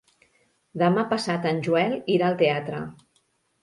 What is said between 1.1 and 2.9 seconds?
passat en Joel irà al teatre.